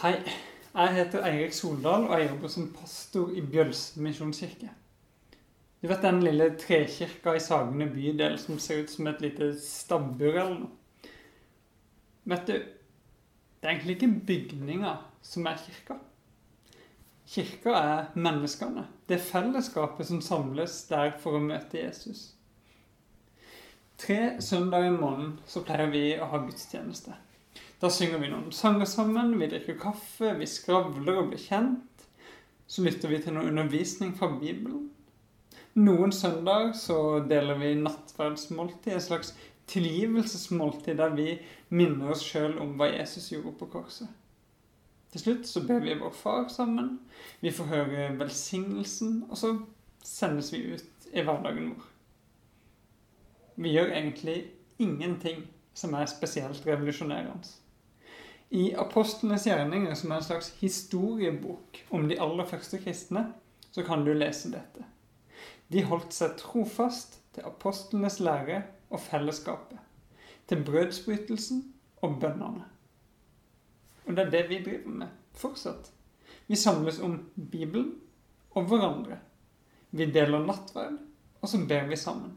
Hei, 0.00 0.14
jeg 0.72 0.92
heter 0.96 1.26
Eirik 1.28 1.52
Soldal, 1.52 2.06
og 2.08 2.14
jeg 2.16 2.30
jobber 2.30 2.48
som 2.48 2.70
pastor 2.72 3.34
i 3.36 3.42
Bjølse 3.44 4.00
misjonskirke. 4.00 4.70
Du 5.82 5.88
vet 5.90 6.00
den 6.06 6.22
lille 6.24 6.46
trekirka 6.62 7.34
i 7.36 7.42
Sagene 7.44 7.90
bydel 7.92 8.38
som 8.40 8.56
ser 8.56 8.80
ut 8.80 8.94
som 8.94 9.10
et 9.10 9.20
lite 9.20 9.50
stabbur 9.60 10.30
eller 10.30 10.56
noe? 10.62 11.12
Vet 12.32 12.48
du, 12.48 12.56
det 12.64 13.68
er 13.68 13.74
egentlig 13.74 13.98
ikke 13.98 14.24
bygninga 14.32 14.96
som 15.20 15.52
er 15.52 15.60
kirka. 15.66 16.00
Kirka 17.28 17.76
er 17.84 18.12
menneskene. 18.16 18.88
Det 19.04 19.20
er 19.20 19.30
fellesskapet 19.34 20.08
som 20.08 20.24
samles 20.24 20.80
der 20.88 21.12
for 21.20 21.36
å 21.36 21.44
møte 21.44 21.84
Jesus. 21.84 22.30
Tre 24.00 24.38
søndager 24.40 24.94
i 24.94 24.96
måneden 24.96 25.42
så 25.44 25.60
pleier 25.60 25.92
vi 25.92 26.06
å 26.16 26.32
ha 26.32 26.46
gudstjeneste. 26.48 27.26
Da 27.80 27.88
synger 27.88 28.18
vi 28.20 28.28
noen 28.28 28.50
sanger 28.52 28.84
sammen, 28.84 29.38
vi 29.40 29.46
drikker 29.48 29.78
kaffe, 29.80 30.34
vi 30.36 30.46
skravler 30.48 31.22
og 31.22 31.30
blir 31.30 31.40
kjent. 31.40 32.02
Så 32.68 32.84
lytter 32.84 33.08
vi 33.08 33.20
til 33.24 33.32
noe 33.32 33.48
undervisning 33.48 34.12
fra 34.18 34.28
Bibelen. 34.34 34.90
Noen 35.80 36.12
søndag 36.12 36.74
så 36.76 37.22
deler 37.24 37.56
vi 37.56 37.70
nattverdsmåltid, 37.80 38.92
et 38.92 39.06
slags 39.06 39.32
tilgivelsesmåltid 39.70 40.98
der 41.00 41.14
vi 41.16 41.38
minner 41.72 42.12
oss 42.12 42.24
sjøl 42.26 42.58
om 42.60 42.74
hva 42.76 42.90
Jesus 42.90 43.30
gjorde 43.32 43.54
på 43.62 43.70
korset. 43.72 44.10
Til 45.14 45.24
slutt 45.24 45.48
så 45.48 45.62
ber 45.64 45.80
vi 45.82 45.96
vår 45.98 46.12
far 46.14 46.50
sammen, 46.52 46.98
vi 47.40 47.54
får 47.54 47.70
høre 47.70 48.10
velsignelsen, 48.20 49.24
og 49.30 49.40
så 49.40 49.54
sendes 50.04 50.52
vi 50.52 50.60
ut 50.74 51.08
i 51.14 51.24
hverdagen 51.24 51.72
vår. 51.72 51.88
Vi 53.56 53.72
gjør 53.72 53.96
egentlig 53.96 54.36
ingenting 54.78 55.46
som 55.74 55.96
er 55.96 56.12
spesielt 56.12 56.66
revolusjonerende. 56.66 57.56
I 58.50 58.74
Apostlenes 58.74 59.46
gjerninger, 59.46 59.94
som 59.94 60.10
er 60.10 60.18
en 60.18 60.26
slags 60.26 60.48
historiebok 60.58 61.84
om 61.94 62.08
de 62.10 62.18
aller 62.18 62.48
første 62.50 62.80
kristne, 62.82 63.28
så 63.70 63.84
kan 63.86 64.02
du 64.04 64.10
lese 64.10 64.50
dette. 64.50 64.82
De 65.70 65.84
holdt 65.86 66.16
seg 66.16 66.34
trofast 66.40 67.20
til 67.30 67.46
apostlenes 67.46 68.18
lære 68.18 68.64
og 68.90 68.98
fellesskapet, 69.04 69.78
til 70.50 70.64
brødsbrytelsen 70.66 71.62
og 72.02 72.18
bønnene. 72.22 72.66
Og 74.08 74.16
det 74.16 74.26
er 74.26 74.34
det 74.34 74.42
vi 74.50 74.62
driver 74.66 74.98
med 75.04 75.14
fortsatt. 75.38 75.92
Vi 76.50 76.58
samles 76.58 76.98
om 76.98 77.20
Bibelen 77.36 77.92
og 78.50 78.66
hverandre. 78.66 79.20
Vi 79.94 80.10
deler 80.10 80.42
nattverd, 80.42 80.98
og 81.38 81.48
så 81.48 81.62
ber 81.70 81.86
vi 81.86 81.96
sammen. 81.96 82.34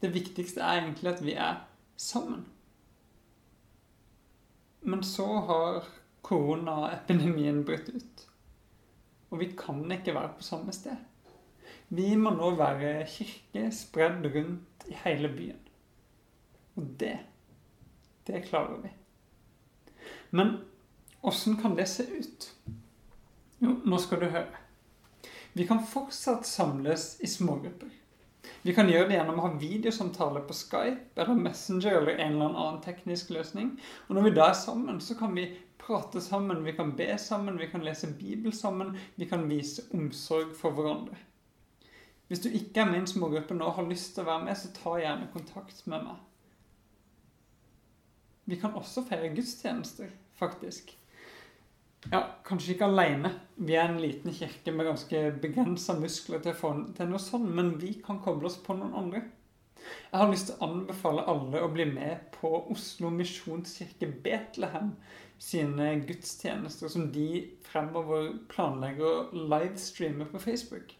Det 0.00 0.12
viktigste 0.12 0.60
er 0.60 0.82
egentlig 0.82 1.14
at 1.14 1.24
vi 1.24 1.32
er 1.40 1.62
sammen. 1.96 2.44
Men 4.90 5.04
så 5.06 5.26
har 5.46 5.84
koronaepidemien 6.26 7.62
brutt 7.64 7.88
ut. 7.94 8.26
Og 9.30 9.38
vi 9.38 9.52
kan 9.58 9.84
ikke 9.94 10.14
være 10.16 10.32
på 10.38 10.42
samme 10.42 10.74
sted. 10.74 10.98
Vi 11.94 12.08
må 12.18 12.32
nå 12.34 12.48
være 12.58 13.04
kirke 13.10 13.68
spredd 13.74 14.26
rundt 14.34 14.88
i 14.90 14.96
hele 15.04 15.30
byen. 15.30 15.60
Og 16.74 16.88
det, 16.98 17.16
det 18.26 18.42
klarer 18.48 18.80
vi. 18.82 18.90
Men 20.34 20.56
åssen 21.22 21.58
kan 21.62 21.78
det 21.78 21.86
se 21.90 22.08
ut? 22.10 22.50
Jo, 23.62 23.76
nå 23.84 23.98
skal 24.02 24.24
du 24.24 24.28
høre. 24.32 24.66
Vi 25.54 25.66
kan 25.70 25.86
fortsatt 25.86 26.46
samles 26.46 27.12
i 27.22 27.30
smågrupper. 27.30 27.94
Vi 28.62 28.74
kan 28.76 28.90
gjøre 28.92 29.08
det 29.08 29.16
gjennom 29.16 29.38
å 29.40 29.46
ha 29.46 29.56
videosamtale 29.56 30.42
på 30.44 30.54
Skype 30.56 31.22
eller 31.22 31.38
Messenger 31.38 31.96
eller 32.02 32.18
en 32.18 32.34
eller 32.34 32.50
annen 32.50 32.82
teknisk 32.84 33.32
løsning. 33.32 33.72
Og 34.08 34.16
når 34.16 34.26
vi 34.26 34.32
da 34.36 34.50
er 34.50 34.58
sammen, 34.58 35.00
så 35.00 35.16
kan 35.16 35.32
vi 35.36 35.46
prate 35.80 36.20
sammen, 36.20 36.60
vi 36.66 36.74
kan 36.76 36.92
be 36.96 37.08
sammen, 37.18 37.56
vi 37.58 37.70
kan 37.72 37.84
lese 37.84 38.12
Bibel 38.18 38.52
sammen, 38.52 38.98
vi 39.16 39.28
kan 39.30 39.48
vise 39.48 39.86
omsorg 39.96 40.52
for 40.58 40.76
hverandre. 40.76 41.16
Hvis 42.28 42.44
du 42.44 42.50
ikke 42.52 42.84
er 42.84 42.90
med 42.90 43.00
i 43.00 43.02
en 43.06 43.10
smågruppe 43.10 43.56
nå 43.56 43.66
og 43.66 43.78
har 43.80 43.88
lyst 43.88 44.12
til 44.14 44.22
å 44.22 44.28
være 44.28 44.44
med, 44.44 44.58
så 44.60 44.68
ta 44.76 44.98
gjerne 45.00 45.32
kontakt 45.32 45.80
med 45.90 46.04
meg. 46.04 46.20
Vi 48.44 48.58
kan 48.60 48.76
også 48.78 49.02
feire 49.08 49.32
gudstjenester, 49.34 50.12
faktisk. 50.38 50.92
Ja, 52.08 52.22
kanskje 52.48 52.74
ikke 52.74 52.88
alene. 52.88 53.34
Vi 53.60 53.76
er 53.76 53.90
en 53.90 54.00
liten 54.00 54.32
kirke 54.32 54.72
med 54.72 54.88
ganske 54.88 55.20
begrensa 55.42 55.98
muskler 56.00 56.40
til 56.40 56.54
å 56.54 56.56
få 56.56 56.70
til 56.96 57.10
noe 57.10 57.20
sånn, 57.20 57.44
men 57.52 57.74
vi 57.82 57.98
kan 58.04 58.22
koble 58.24 58.48
oss 58.48 58.56
på 58.64 58.76
noen 58.78 58.96
andre. 58.96 59.20
Jeg 59.80 60.20
har 60.20 60.30
lyst 60.30 60.48
til 60.48 60.56
å 60.56 60.68
anbefale 60.70 61.26
alle 61.28 61.60
å 61.64 61.72
bli 61.72 61.86
med 61.88 62.30
på 62.36 62.50
Oslo 62.72 63.10
misjonskirke 63.12 64.08
Betlehem 64.24 64.94
sine 65.40 65.92
gudstjenester 66.08 66.90
som 66.92 67.08
de 67.12 67.44
fremover 67.68 68.32
planlegger 68.52 69.06
å 69.06 69.44
livestreame 69.52 70.28
på 70.30 70.42
Facebook. 70.42 70.96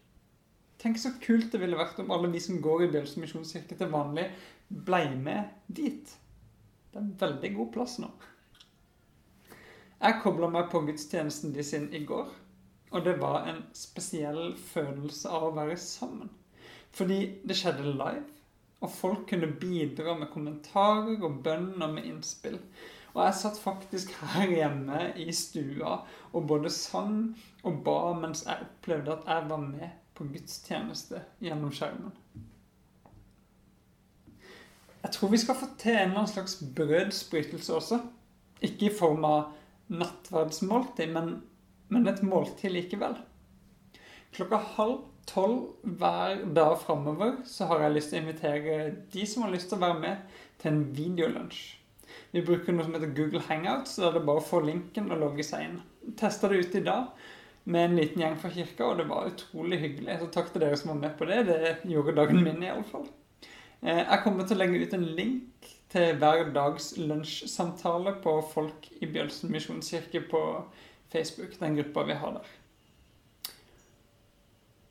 Tenk 0.81 0.97
så 0.97 1.13
kult 1.21 1.51
det 1.53 1.61
ville 1.61 1.77
vært 1.77 1.99
om 2.01 2.09
alle 2.13 2.31
vi 2.33 2.41
som 2.41 2.61
går 2.61 2.87
i 2.87 2.91
Bjølsen 2.93 3.21
misjonskirke 3.21 3.77
til 3.77 3.91
vanlig, 3.93 4.31
blei 4.69 5.05
med 5.13 5.51
dit. 5.67 6.15
Det 6.89 6.97
er 6.97 7.03
en 7.03 7.17
veldig 7.21 7.51
god 7.57 7.73
plass 7.75 7.99
nå. 8.01 8.09
Jeg 10.01 10.17
kobla 10.23 10.47
meg 10.49 10.71
på 10.71 10.79
gudstjenesten 10.87 11.51
de 11.53 11.63
sin 11.63 11.83
i 11.93 11.99
går, 12.09 12.29
og 12.91 13.03
det 13.05 13.19
var 13.21 13.45
en 13.45 13.59
spesiell 13.77 14.55
følelse 14.57 15.29
av 15.29 15.43
å 15.51 15.51
være 15.53 15.75
sammen. 15.77 16.31
Fordi 16.91 17.19
det 17.45 17.57
skjedde 17.59 17.85
live, 17.85 18.23
og 18.81 18.89
folk 18.89 19.27
kunne 19.29 19.51
bidra 19.61 20.15
med 20.17 20.31
kommentarer 20.33 21.21
og 21.21 21.43
bønner 21.45 21.93
med 21.93 22.09
innspill. 22.09 22.57
Og 23.13 23.21
jeg 23.27 23.37
satt 23.43 23.61
faktisk 23.61 24.15
her 24.31 24.49
hjemme 24.49 25.03
i 25.19 25.29
stua 25.35 25.99
og 26.31 26.47
både 26.49 26.71
sang 26.73 27.35
og 27.61 27.81
ba 27.85 28.15
mens 28.17 28.45
jeg 28.47 28.65
opplevde 28.65 29.19
at 29.19 29.29
jeg 29.29 29.49
var 29.51 29.63
med 29.67 29.97
på 30.17 30.25
gudstjeneste 30.31 31.21
gjennom 31.43 31.73
skjermen. 31.75 32.15
Jeg 35.01 35.13
tror 35.13 35.29
vi 35.29 35.45
skal 35.45 35.61
få 35.61 35.69
til 35.77 35.93
en 35.93 36.07
eller 36.07 36.23
annen 36.23 36.33
slags 36.33 36.57
brødsbrytelse 36.75 37.73
også. 37.75 37.99
Ikke 38.61 38.89
i 38.89 38.95
form 38.97 39.25
av 39.29 39.60
nattverdsmåltid, 39.91 41.11
men, 41.13 41.33
men 41.91 42.07
et 42.07 42.23
måltid 42.25 42.73
likevel. 42.73 43.17
Klokka 44.35 44.61
halv 44.77 45.01
tolv 45.29 45.91
hver 45.99 46.41
dag 46.55 46.77
framover 46.81 47.41
så 47.47 47.67
har 47.69 47.85
jeg 47.85 47.95
lyst 47.97 48.11
til 48.11 48.19
å 48.19 48.23
invitere 48.23 48.79
de 49.13 49.27
som 49.27 49.45
har 49.45 49.53
lyst 49.53 49.69
til 49.71 49.79
å 49.79 49.85
være 49.85 49.99
med, 50.01 50.39
til 50.61 50.71
en 50.71 50.81
videolunsj. 50.95 51.61
Vi 52.31 52.43
bruker 52.45 52.75
noe 52.75 52.85
som 52.85 52.95
heter 52.95 53.13
Google 53.15 53.43
Hangout, 53.47 53.89
så 53.89 54.03
da 54.03 54.09
er 54.09 54.17
det 54.19 54.25
bare 54.27 54.41
å 54.41 54.47
få 54.47 54.61
linken 54.65 55.11
og 55.11 55.21
logge 55.21 55.45
seg 55.47 55.67
inn. 55.67 55.77
Testa 56.19 56.49
det 56.51 56.61
ut 56.61 56.75
i 56.79 56.83
dag 56.85 57.11
med 57.71 57.87
en 57.87 57.97
liten 57.99 58.23
gjeng 58.23 58.37
fra 58.41 58.51
kirka, 58.53 58.87
og 58.87 58.99
det 58.99 59.07
var 59.09 59.29
utrolig 59.29 59.79
hyggelig. 59.81 60.17
Så 60.21 60.29
takk 60.33 60.51
til 60.51 60.63
dere 60.63 60.79
som 60.79 60.93
var 60.93 61.01
med 61.03 61.17
på 61.19 61.27
det. 61.29 61.41
Det 61.49 61.91
gjorde 61.91 62.15
dagen 62.17 62.41
min, 62.45 62.63
iallfall. 62.65 63.07
Eh, 63.81 64.01
jeg 64.01 64.21
kommer 64.23 64.47
til 64.47 64.57
å 64.57 64.61
legge 64.61 64.81
ut 64.81 64.95
en 64.97 65.07
link 65.17 65.71
til 65.91 66.15
hver 66.19 66.49
dags 66.55 66.93
lunsjsamtale 66.97 68.15
på 68.23 68.37
folk 68.53 68.87
i 69.01 69.09
Bjølsen 69.11 69.51
misjonskirke 69.51 70.23
på 70.31 70.41
Facebook, 71.11 71.57
den 71.59 71.75
gruppa 71.75 72.05
vi 72.07 72.19
har 72.21 72.37
der. 72.37 72.51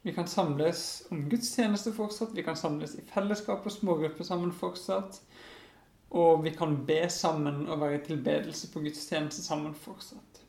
Vi 0.03 0.13
kan 0.17 0.29
samles 0.29 1.03
om 1.11 1.27
gudstjeneste 1.29 1.93
fortsatt, 1.93 2.37
vi 2.37 2.45
kan 2.45 2.57
samles 2.57 2.95
i 2.97 3.05
fellesskap 3.05 3.67
og 3.69 3.73
smågrupper 3.73 4.25
sammen 4.25 4.53
fortsatt. 4.53 5.21
Og 6.11 6.45
vi 6.45 6.51
kan 6.57 6.75
be 6.87 7.05
sammen 7.13 7.67
og 7.69 7.81
være 7.81 8.01
i 8.01 8.05
tilbedelse 8.07 8.73
på 8.73 8.81
gudstjeneste 8.83 9.45
sammen 9.45 9.75
fortsatt. 9.75 10.41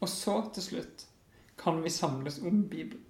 Og 0.00 0.08
så, 0.08 0.34
til 0.54 0.62
slutt, 0.62 1.06
kan 1.58 1.78
vi 1.84 1.90
samles 1.90 2.38
om 2.42 2.66
Bibelen. 2.68 3.04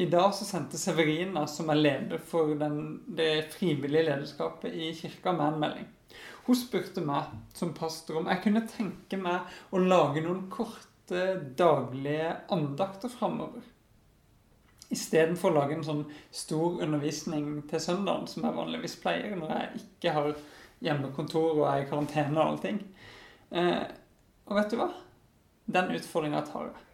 I 0.00 0.06
dag 0.06 0.34
så 0.34 0.46
sendte 0.48 0.78
Severina, 0.80 1.42
som 1.46 1.68
er 1.68 1.76
leder 1.76 2.20
for 2.24 2.54
den, 2.56 3.02
det 3.04 3.50
frivillige 3.52 4.06
lederskapet 4.06 4.72
i 4.72 4.94
kirka, 4.96 5.34
med 5.36 5.44
en 5.44 5.58
melding. 5.60 5.90
Hun 6.46 6.56
spurte 6.56 7.02
meg 7.04 7.28
som 7.52 7.74
pastor 7.76 8.16
om 8.16 8.30
jeg 8.30 8.40
kunne 8.46 8.62
tenke 8.64 9.18
meg 9.20 9.52
å 9.68 9.82
lage 9.82 10.22
noen 10.24 10.46
korte 10.48 11.26
daglige 11.58 12.32
andakter 12.56 13.12
framover. 13.12 13.60
Istedenfor 14.88 15.52
å 15.52 15.58
lage 15.58 15.76
en 15.76 15.86
sånn 15.90 16.04
stor 16.32 16.80
undervisning 16.80 17.58
til 17.68 17.84
søndagen, 17.84 18.24
som 18.30 18.48
jeg 18.48 18.56
vanligvis 18.56 18.96
pleier 19.04 19.36
når 19.36 19.52
jeg 19.58 19.84
ikke 19.84 20.16
har 20.16 20.32
hjemmekontor 20.80 21.58
og 21.58 21.66
er 21.74 21.84
i 21.84 21.90
karantene 21.92 22.40
og 22.40 22.54
allting. 22.54 22.80
Eh, 23.52 23.82
og 24.48 24.62
vet 24.62 24.72
du 24.72 24.80
hva? 24.80 24.94
Den 25.68 25.92
utfordringa 26.00 26.40
tar 26.48 26.72
jeg. 26.72 26.86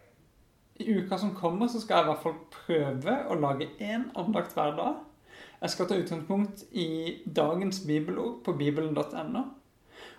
I 0.79 0.87
uka 0.93 1.17
som 1.17 1.35
kommer, 1.35 1.67
så 1.67 1.81
skal 1.81 1.97
jeg 1.97 2.05
i 2.05 2.09
hvert 2.11 2.23
fall 2.23 2.39
prøve 2.53 3.15
å 3.27 3.37
lage 3.39 3.69
én 3.81 4.09
andakt 4.17 4.53
hver 4.57 4.75
dag. 4.77 4.99
Jeg 5.61 5.73
skal 5.73 5.87
ta 5.89 5.97
utgangspunkt 5.97 6.63
i 6.71 6.89
dagens 7.25 7.79
bibelord 7.87 8.43
på 8.45 8.53
bibelen.no. 8.59 9.43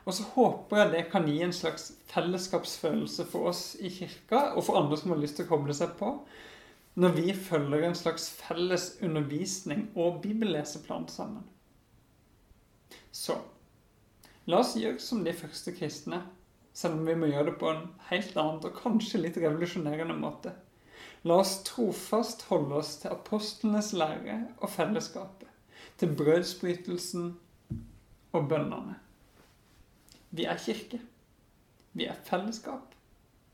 Og 0.05 0.14
så 0.14 0.25
håper 0.34 0.81
jeg 0.81 0.93
det 0.94 1.02
kan 1.12 1.28
gi 1.28 1.37
en 1.44 1.52
slags 1.52 1.93
fellesskapsfølelse 2.10 3.26
for 3.28 3.50
oss 3.50 3.76
i 3.78 3.90
kirka, 3.93 4.55
og 4.56 4.64
for 4.66 4.81
andre 4.81 4.96
som 4.99 5.12
har 5.12 5.20
lyst 5.20 5.38
til 5.38 5.46
å 5.46 5.52
koble 5.52 5.76
seg 5.76 5.94
på, 6.00 6.14
når 6.99 7.14
vi 7.14 7.34
følger 7.37 7.84
en 7.87 7.99
slags 7.99 8.26
felles 8.40 8.88
undervisning 9.04 9.87
og 9.94 10.22
bibelleseplan 10.25 11.06
sammen. 11.12 11.44
Så 13.12 13.37
la 14.49 14.62
oss 14.64 14.75
gjøre 14.81 14.99
som 15.02 15.22
de 15.22 15.37
første 15.37 15.75
kristne. 15.76 16.22
Selv 16.78 17.00
om 17.00 17.06
vi 17.08 17.16
må 17.19 17.26
gjøre 17.26 17.50
det 17.50 17.58
på 17.58 17.70
en 17.72 17.84
helt 18.12 18.36
annen 18.38 18.62
og 18.62 18.76
kanskje 18.78 19.22
litt 19.25 19.38
revolusjonerende 19.40 20.14
måte. 20.19 20.52
La 21.26 21.40
oss 21.42 21.56
trofast 21.66 22.44
holde 22.52 22.78
oss 22.78 22.92
til 23.02 23.10
apostlenes 23.10 23.90
lære 23.98 24.38
og 24.60 24.70
fellesskapet, 24.70 25.48
til 25.98 26.14
brødsbrytelsen 26.20 27.32
og 28.36 28.46
bønnene. 28.50 28.94
Vi 30.30 30.46
er 30.46 30.60
kirke. 30.62 31.00
Vi 31.98 32.06
er 32.06 32.20
fellesskap. 32.25 32.94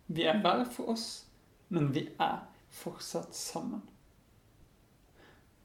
Vi 0.07 0.27
er 0.29 0.43
hver 0.45 0.67
for 0.69 0.93
oss, 0.93 1.25
men 1.73 1.95
vi 1.95 2.09
er 2.21 2.43
fortsatt 2.75 3.33
sammen. 3.37 3.81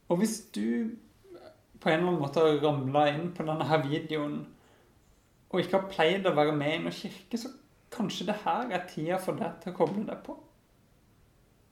Og 0.08 0.22
hvis 0.22 0.40
du 0.56 0.96
på 1.80 1.90
en 1.90 2.00
eller 2.00 2.08
annen 2.08 2.22
måte 2.22 2.44
har 2.44 2.62
ramla 2.64 3.04
inn 3.12 3.34
på 3.36 3.44
denne 3.48 3.68
her 3.68 3.84
videoen 3.84 4.40
og 5.50 5.62
ikke 5.62 5.80
har 5.80 5.90
pleid 5.90 6.30
å 6.30 6.36
være 6.38 6.54
med 6.56 6.76
i 6.76 6.80
noen 6.84 6.96
kirke, 6.96 7.40
så 7.42 7.52
kanskje 7.94 8.30
det 8.30 8.38
her 8.44 8.70
er 8.70 8.88
tida 8.90 9.18
for 9.22 9.40
deg 9.40 9.58
til 9.64 9.74
å 9.74 9.78
koble 9.80 10.06
deg 10.06 10.22
på. 10.26 10.36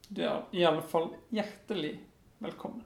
Du 0.09 0.23
er 0.23 0.45
i 0.55 0.63
alle 0.65 0.83
fall 0.87 1.11
hjertelig 1.35 1.97
velkommen. 2.43 2.85